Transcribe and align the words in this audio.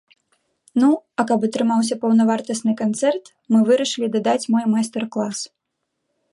Ну, 0.83 0.87
а 1.23 1.25
каб 1.31 1.39
атрымаўся 1.47 1.97
паўнавартасны 2.05 2.73
канцэрт, 2.81 3.25
мы 3.53 3.63
вырашылі 3.71 4.07
дадаць 4.19 4.49
мой 4.57 4.63
майстар-клас. 4.75 5.37